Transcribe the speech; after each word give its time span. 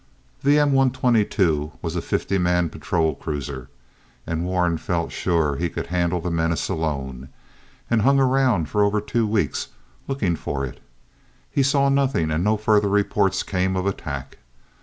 The 0.41 0.57
M 0.57 0.71
122 0.73 1.73
was 1.83 1.95
a 1.95 2.01
fifty 2.01 2.39
man 2.39 2.69
patrol 2.71 3.13
cruiser, 3.13 3.69
and 4.25 4.43
Warren 4.43 4.79
felt 4.79 5.11
sure 5.11 5.57
he 5.57 5.69
could 5.69 5.85
handle 5.93 6.19
the 6.19 6.31
menace 6.31 6.69
alone, 6.69 7.29
and 7.87 8.01
hung 8.01 8.19
around 8.19 8.67
for 8.67 8.83
over 8.83 8.99
two 8.99 9.27
weeks 9.27 9.67
looking 10.07 10.35
for 10.35 10.65
it. 10.65 10.79
He 11.51 11.61
saw 11.61 11.89
nothing, 11.89 12.31
and 12.31 12.43
no 12.43 12.57
further 12.57 12.89
reports 12.89 13.43
came 13.43 13.75
of 13.75 13.85
attack. 13.85 14.39